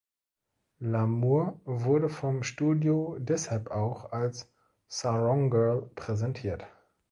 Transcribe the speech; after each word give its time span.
Lamour 0.79 1.61
wurde 1.63 2.09
vom 2.09 2.41
Studio 2.41 3.17
deshalb 3.19 3.69
auch 3.69 4.11
als 4.11 4.51
"Sarong 4.87 5.51
Girl" 5.51 5.91
präsentiert. 5.93 6.65